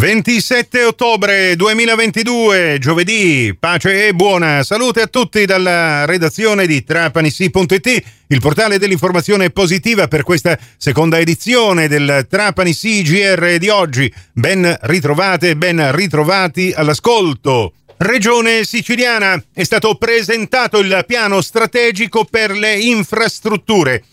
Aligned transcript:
27 0.00 0.82
ottobre 0.82 1.54
2022, 1.56 2.78
giovedì, 2.78 3.54
pace 3.60 4.06
e 4.06 4.14
buona 4.14 4.62
salute 4.62 5.02
a 5.02 5.06
tutti 5.06 5.44
dalla 5.44 6.06
redazione 6.06 6.66
di 6.66 6.82
trapanisi.it, 6.82 8.02
il 8.28 8.40
portale 8.40 8.78
dell'informazione 8.78 9.50
positiva 9.50 10.08
per 10.08 10.22
questa 10.22 10.58
seconda 10.78 11.18
edizione 11.18 11.86
del 11.86 12.26
Trapani 12.30 12.74
CGR 12.74 13.58
di 13.58 13.68
oggi. 13.68 14.10
Ben 14.32 14.74
ritrovate, 14.84 15.54
ben 15.54 15.94
ritrovati 15.94 16.72
all'ascolto. 16.74 17.74
Regione 17.98 18.64
siciliana 18.64 19.38
è 19.52 19.64
stato 19.64 19.96
presentato 19.96 20.78
il 20.78 21.04
piano 21.06 21.42
strategico 21.42 22.24
per 22.24 22.52
le 22.52 22.78
infrastrutture. 22.78 24.04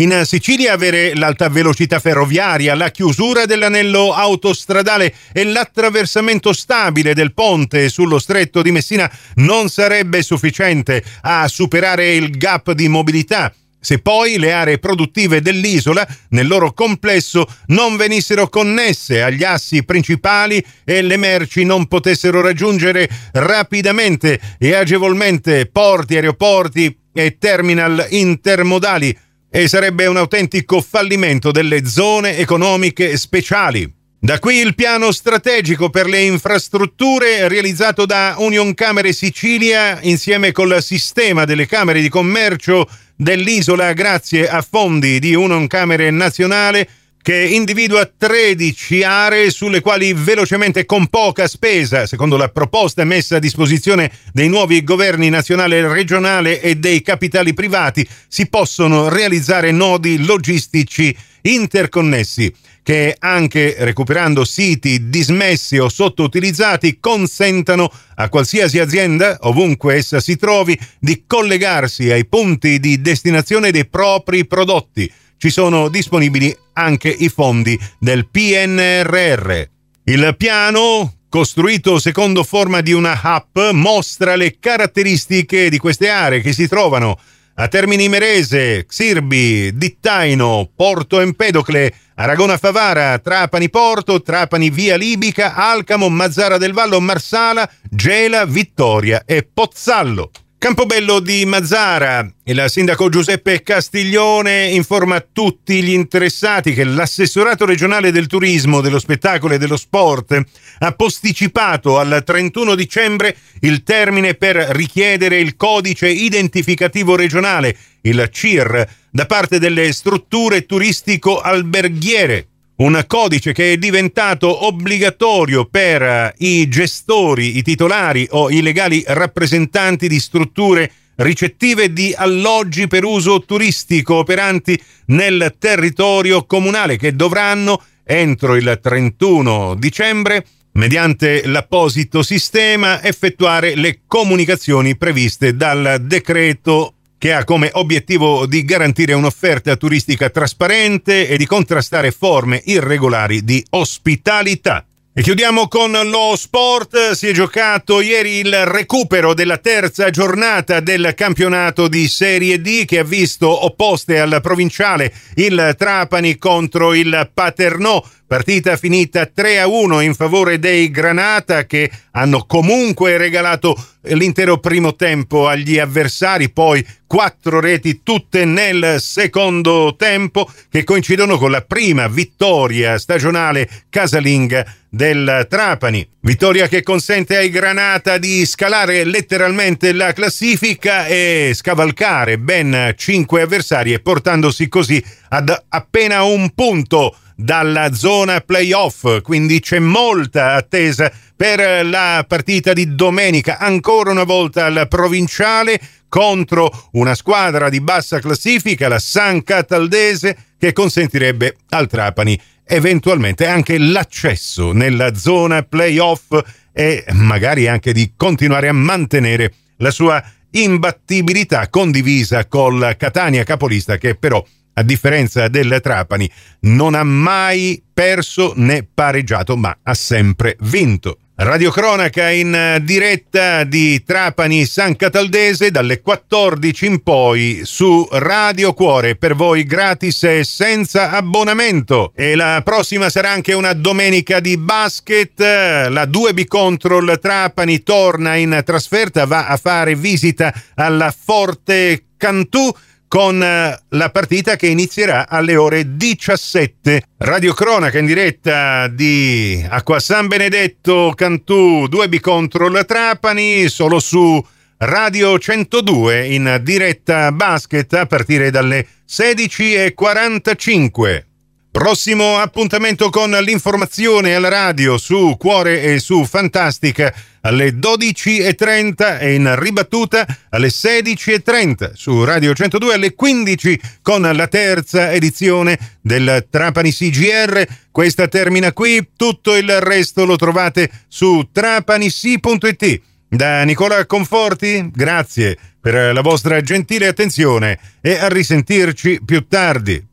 In 0.00 0.22
Sicilia 0.24 0.72
avere 0.72 1.14
l'alta 1.14 1.50
velocità 1.50 1.98
ferroviaria, 1.98 2.74
la 2.74 2.90
chiusura 2.90 3.44
dell'anello 3.44 4.14
autostradale 4.14 5.12
e 5.30 5.44
l'attraversamento 5.44 6.54
stabile 6.54 7.12
del 7.12 7.34
ponte 7.34 7.90
sullo 7.90 8.18
stretto 8.18 8.62
di 8.62 8.72
Messina 8.72 9.10
non 9.34 9.68
sarebbe 9.68 10.22
sufficiente 10.22 11.04
a 11.20 11.46
superare 11.48 12.14
il 12.14 12.30
gap 12.30 12.72
di 12.72 12.88
mobilità. 12.88 13.52
Se 13.78 13.98
poi 13.98 14.38
le 14.38 14.52
aree 14.52 14.78
produttive 14.78 15.42
dell'isola 15.42 16.08
nel 16.30 16.46
loro 16.46 16.72
complesso 16.72 17.46
non 17.66 17.98
venissero 17.98 18.48
connesse 18.48 19.22
agli 19.22 19.44
assi 19.44 19.84
principali 19.84 20.64
e 20.82 21.02
le 21.02 21.18
merci 21.18 21.64
non 21.64 21.86
potessero 21.88 22.40
raggiungere 22.40 23.06
rapidamente 23.32 24.40
e 24.58 24.72
agevolmente 24.72 25.66
porti, 25.66 26.14
aeroporti 26.14 26.96
e 27.12 27.36
terminal 27.38 28.06
intermodali 28.08 29.14
e 29.50 29.68
sarebbe 29.68 30.06
un 30.06 30.16
autentico 30.16 30.80
fallimento 30.80 31.50
delle 31.50 31.84
zone 31.84 32.38
economiche 32.38 33.16
speciali. 33.16 33.98
Da 34.22 34.38
qui 34.38 34.56
il 34.56 34.74
piano 34.74 35.12
strategico 35.12 35.88
per 35.88 36.06
le 36.06 36.20
infrastrutture 36.20 37.48
realizzato 37.48 38.04
da 38.04 38.34
Union 38.38 38.74
Camere 38.74 39.12
Sicilia 39.12 39.98
insieme 40.02 40.52
col 40.52 40.82
sistema 40.82 41.46
delle 41.46 41.66
camere 41.66 42.02
di 42.02 42.10
commercio 42.10 42.86
dell'isola 43.16 43.92
grazie 43.94 44.46
a 44.46 44.60
fondi 44.60 45.18
di 45.18 45.34
Union 45.34 45.66
Camere 45.66 46.10
Nazionale 46.10 46.86
che 47.22 47.36
individua 47.36 48.10
13 48.16 49.02
aree 49.02 49.50
sulle 49.50 49.80
quali 49.80 50.14
velocemente 50.14 50.86
con 50.86 51.08
poca 51.08 51.46
spesa, 51.46 52.06
secondo 52.06 52.36
la 52.36 52.48
proposta 52.48 53.04
messa 53.04 53.36
a 53.36 53.40
disposizione 53.40 54.10
dei 54.32 54.48
nuovi 54.48 54.82
governi 54.82 55.28
nazionale 55.28 55.78
e 55.78 55.88
regionale 55.88 56.60
e 56.60 56.76
dei 56.76 57.02
capitali 57.02 57.52
privati, 57.52 58.06
si 58.26 58.48
possono 58.48 59.08
realizzare 59.08 59.70
nodi 59.70 60.24
logistici 60.24 61.14
interconnessi 61.42 62.52
che 62.82 63.14
anche 63.18 63.76
recuperando 63.80 64.44
siti 64.44 65.10
dismessi 65.10 65.78
o 65.78 65.90
sottoutilizzati 65.90 66.98
consentano 66.98 67.92
a 68.16 68.28
qualsiasi 68.30 68.78
azienda, 68.78 69.36
ovunque 69.42 69.96
essa 69.96 70.20
si 70.20 70.36
trovi, 70.36 70.78
di 70.98 71.24
collegarsi 71.26 72.10
ai 72.10 72.26
punti 72.26 72.80
di 72.80 73.00
destinazione 73.00 73.70
dei 73.70 73.86
propri 73.86 74.46
prodotti 74.46 75.12
ci 75.40 75.48
sono 75.48 75.88
disponibili 75.88 76.54
anche 76.74 77.08
i 77.08 77.30
fondi 77.30 77.78
del 77.98 78.28
PNRR. 78.28 79.62
Il 80.04 80.34
piano 80.36 81.14
costruito 81.30 81.98
secondo 81.98 82.44
forma 82.44 82.82
di 82.82 82.92
una 82.92 83.18
app, 83.22 83.58
mostra 83.72 84.36
le 84.36 84.58
caratteristiche 84.60 85.70
di 85.70 85.78
queste 85.78 86.10
aree 86.10 86.42
che 86.42 86.52
si 86.52 86.68
trovano 86.68 87.18
a 87.54 87.68
Termini 87.68 88.10
Merese, 88.10 88.84
Xirbi, 88.84 89.74
Dittaino, 89.78 90.70
Porto 90.76 91.20
Empedocle, 91.20 91.90
Aragona 92.16 92.58
Favara, 92.58 93.18
Trapani 93.18 93.70
Porto, 93.70 94.20
Trapani 94.20 94.68
Via 94.68 94.96
Libica, 94.96 95.54
Alcamo, 95.54 96.10
Mazzara 96.10 96.58
del 96.58 96.74
Vallo, 96.74 97.00
Marsala, 97.00 97.66
Gela, 97.88 98.44
Vittoria 98.44 99.22
e 99.24 99.42
Pozzallo. 99.42 100.30
Campobello 100.60 101.20
di 101.20 101.46
Mazzara, 101.46 102.30
il 102.44 102.64
sindaco 102.68 103.08
Giuseppe 103.08 103.62
Castiglione 103.62 104.66
informa 104.66 105.18
tutti 105.20 105.82
gli 105.82 105.94
interessati 105.94 106.74
che 106.74 106.84
l'assessorato 106.84 107.64
regionale 107.64 108.12
del 108.12 108.26
turismo, 108.26 108.82
dello 108.82 108.98
spettacolo 108.98 109.54
e 109.54 109.58
dello 109.58 109.78
sport 109.78 110.38
ha 110.80 110.92
posticipato 110.92 111.98
al 111.98 112.22
31 112.22 112.74
dicembre 112.74 113.34
il 113.60 113.82
termine 113.82 114.34
per 114.34 114.56
richiedere 114.56 115.38
il 115.38 115.56
codice 115.56 116.10
identificativo 116.10 117.16
regionale, 117.16 117.74
il 118.02 118.28
CIR, 118.30 118.86
da 119.10 119.24
parte 119.24 119.58
delle 119.58 119.90
strutture 119.94 120.66
turistico-alberghiere 120.66 122.48
un 122.80 123.02
codice 123.06 123.52
che 123.52 123.72
è 123.72 123.76
diventato 123.76 124.66
obbligatorio 124.66 125.66
per 125.66 126.02
eh, 126.02 126.34
i 126.38 126.68
gestori, 126.68 127.58
i 127.58 127.62
titolari 127.62 128.26
o 128.30 128.50
i 128.50 128.62
legali 128.62 129.02
rappresentanti 129.06 130.08
di 130.08 130.18
strutture 130.18 130.90
ricettive 131.16 131.92
di 131.92 132.14
alloggi 132.16 132.86
per 132.86 133.04
uso 133.04 133.42
turistico 133.42 134.16
operanti 134.16 134.80
nel 135.06 135.56
territorio 135.58 136.46
comunale 136.46 136.96
che 136.96 137.14
dovranno 137.14 137.82
entro 138.02 138.56
il 138.56 138.78
31 138.80 139.74
dicembre 139.74 140.46
mediante 140.72 141.46
l'apposito 141.46 142.22
sistema 142.22 143.02
effettuare 143.02 143.74
le 143.74 144.00
comunicazioni 144.06 144.96
previste 144.96 145.54
dal 145.54 145.98
decreto 146.00 146.94
che 147.20 147.34
ha 147.34 147.44
come 147.44 147.68
obiettivo 147.74 148.46
di 148.46 148.64
garantire 148.64 149.12
un'offerta 149.12 149.76
turistica 149.76 150.30
trasparente 150.30 151.28
e 151.28 151.36
di 151.36 151.44
contrastare 151.44 152.12
forme 152.12 152.62
irregolari 152.64 153.44
di 153.44 153.62
ospitalità. 153.72 154.86
E 155.12 155.20
chiudiamo 155.20 155.68
con 155.68 155.90
lo 155.90 156.34
sport. 156.34 157.10
Si 157.10 157.26
è 157.26 157.32
giocato 157.32 158.00
ieri 158.00 158.38
il 158.38 158.64
recupero 158.64 159.34
della 159.34 159.58
terza 159.58 160.08
giornata 160.08 160.80
del 160.80 161.12
campionato 161.14 161.88
di 161.88 162.08
Serie 162.08 162.58
D 162.62 162.86
che 162.86 163.00
ha 163.00 163.04
visto 163.04 163.66
opposte 163.66 164.18
al 164.18 164.38
provinciale 164.40 165.12
il 165.34 165.74
Trapani 165.76 166.38
contro 166.38 166.94
il 166.94 167.30
Paternò 167.34 168.02
Partita 168.30 168.76
finita 168.76 169.26
3 169.26 169.58
a 169.58 169.66
1 169.66 170.02
in 170.02 170.14
favore 170.14 170.60
dei 170.60 170.88
Granata 170.92 171.66
che 171.66 171.90
hanno 172.12 172.44
comunque 172.46 173.16
regalato 173.16 173.76
l'intero 174.02 174.58
primo 174.58 174.94
tempo 174.94 175.48
agli 175.48 175.80
avversari, 175.80 176.48
poi 176.48 176.86
quattro 177.08 177.58
reti 177.58 178.04
tutte 178.04 178.44
nel 178.44 179.00
secondo 179.00 179.96
tempo 179.98 180.48
che 180.70 180.84
coincidono 180.84 181.38
con 181.38 181.50
la 181.50 181.62
prima 181.62 182.06
vittoria 182.06 182.98
stagionale 182.98 183.68
casalinga 183.88 184.64
del 184.88 185.48
Trapani. 185.48 186.08
Vittoria 186.20 186.68
che 186.68 186.84
consente 186.84 187.36
ai 187.36 187.50
Granata 187.50 188.16
di 188.16 188.46
scalare 188.46 189.02
letteralmente 189.02 189.92
la 189.92 190.12
classifica 190.12 191.06
e 191.08 191.50
scavalcare 191.52 192.38
ben 192.38 192.94
cinque 192.96 193.42
avversari 193.42 193.92
e 193.92 193.98
portandosi 193.98 194.68
così 194.68 195.04
ad 195.30 195.52
appena 195.68 196.22
un 196.22 196.50
punto 196.54 197.16
dalla 197.40 197.92
zona 197.94 198.40
playoff, 198.40 199.22
quindi 199.22 199.60
c'è 199.60 199.78
molta 199.78 200.54
attesa 200.54 201.10
per 201.34 201.86
la 201.86 202.24
partita 202.28 202.72
di 202.74 202.94
domenica, 202.94 203.58
ancora 203.58 204.10
una 204.10 204.24
volta 204.24 204.66
al 204.66 204.86
provinciale 204.88 205.80
contro 206.08 206.88
una 206.92 207.14
squadra 207.14 207.70
di 207.70 207.80
bassa 207.80 208.18
classifica, 208.18 208.88
la 208.88 208.98
San 208.98 209.42
Cataldese, 209.42 210.36
che 210.58 210.72
consentirebbe 210.72 211.56
al 211.70 211.86
Trapani 211.86 212.38
eventualmente 212.64 213.46
anche 213.46 213.78
l'accesso 213.78 214.72
nella 214.72 215.14
zona 215.14 215.62
playoff 215.62 216.38
e 216.72 217.04
magari 217.12 217.66
anche 217.66 217.92
di 217.92 218.12
continuare 218.16 218.68
a 218.68 218.72
mantenere 218.72 219.54
la 219.78 219.90
sua 219.90 220.22
imbattibilità 220.52 221.68
condivisa 221.68 222.46
col 222.46 222.94
Catania 222.96 223.44
capolista 223.44 223.96
che 223.96 224.14
però 224.14 224.44
a 224.74 224.82
differenza 224.82 225.48
del 225.48 225.80
Trapani, 225.82 226.30
non 226.60 226.94
ha 226.94 227.04
mai 227.04 227.82
perso 227.92 228.52
né 228.56 228.86
pareggiato, 228.92 229.56
ma 229.56 229.76
ha 229.82 229.94
sempre 229.94 230.56
vinto. 230.60 231.18
Radiocronaca 231.42 232.28
in 232.28 232.82
diretta 232.82 233.64
di 233.64 234.04
Trapani 234.04 234.66
San 234.66 234.94
Cataldese 234.94 235.70
dalle 235.70 236.02
14 236.02 236.84
in 236.84 237.02
poi 237.02 237.62
su 237.64 238.06
Radio 238.10 238.74
Cuore 238.74 239.16
per 239.16 239.34
voi 239.34 239.64
gratis 239.64 240.22
e 240.24 240.44
senza 240.44 241.10
abbonamento. 241.12 242.12
E 242.14 242.34
la 242.34 242.60
prossima 242.62 243.08
sarà 243.08 243.30
anche 243.30 243.54
una 243.54 243.72
domenica 243.72 244.38
di 244.38 244.58
basket. 244.58 245.40
La 245.40 246.04
2B 246.04 246.44
Control 246.46 247.18
Trapani 247.18 247.82
torna 247.82 248.34
in 248.34 248.60
trasferta, 248.62 249.24
va 249.24 249.46
a 249.46 249.56
fare 249.56 249.94
visita 249.94 250.52
alla 250.74 251.10
Forte 251.10 252.04
Cantù 252.18 252.70
con 253.10 253.42
eh, 253.42 253.76
la 253.88 254.10
partita 254.10 254.54
che 254.54 254.68
inizierà 254.68 255.28
alle 255.28 255.56
ore 255.56 255.96
17. 255.96 257.02
Radio 257.16 257.52
Cronaca 257.54 257.98
in 257.98 258.06
diretta 258.06 258.86
di 258.86 259.66
Acqua 259.68 259.98
San 259.98 260.28
Benedetto 260.28 261.12
Cantù 261.16 261.88
2B 261.90 262.20
contro 262.20 262.68
la 262.68 262.84
Trapani, 262.84 263.66
solo 263.66 263.98
su 263.98 264.40
Radio 264.76 265.40
102 265.40 266.28
in 266.28 266.60
diretta 266.62 267.32
basket 267.32 267.92
a 267.94 268.06
partire 268.06 268.52
dalle 268.52 268.86
16.45. 269.08 271.29
Prossimo 271.72 272.36
appuntamento 272.38 273.10
con 273.10 273.30
l'informazione 273.30 274.34
alla 274.34 274.48
radio 274.48 274.98
su 274.98 275.36
Cuore 275.38 275.82
e 275.82 276.00
su 276.00 276.24
Fantastica 276.24 277.14
alle 277.42 277.70
12.30 277.70 279.20
e 279.20 279.34
in 279.34 279.54
ribattuta 279.56 280.26
alle 280.50 280.66
16.30 280.66 281.92
su 281.94 282.24
Radio 282.24 282.54
102 282.54 282.94
alle 282.94 283.14
15 283.14 283.80
con 284.02 284.22
la 284.22 284.48
terza 284.48 285.12
edizione 285.12 285.78
del 286.02 286.48
Trapani 286.50 286.92
CGR. 286.92 287.64
Questa 287.92 288.26
termina 288.26 288.72
qui, 288.72 289.10
tutto 289.16 289.54
il 289.54 289.80
resto 289.80 290.24
lo 290.24 290.34
trovate 290.34 290.90
su 291.06 291.50
trapanisi.it. 291.52 293.00
Da 293.28 293.62
Nicola 293.62 294.04
Conforti, 294.06 294.90
grazie 294.92 295.56
per 295.80 296.12
la 296.12 296.20
vostra 296.20 296.60
gentile 296.62 297.06
attenzione 297.06 297.78
e 298.00 298.18
a 298.18 298.26
risentirci 298.26 299.20
più 299.24 299.46
tardi. 299.46 300.09